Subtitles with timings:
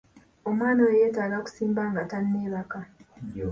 [0.49, 2.79] Omwana oyo yetaaga kusimba nga tanneebaka.